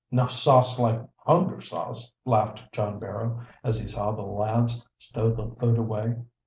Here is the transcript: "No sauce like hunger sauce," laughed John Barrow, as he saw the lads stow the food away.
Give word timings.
"No 0.09 0.25
sauce 0.25 0.79
like 0.79 0.99
hunger 1.17 1.61
sauce," 1.61 2.11
laughed 2.25 2.71
John 2.73 2.97
Barrow, 2.97 3.39
as 3.63 3.77
he 3.77 3.87
saw 3.87 4.11
the 4.13 4.23
lads 4.23 4.83
stow 4.97 5.31
the 5.31 5.55
food 5.59 5.77
away. 5.77 6.15